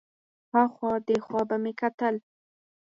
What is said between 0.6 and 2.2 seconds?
خوا دې خوا به مې کتل.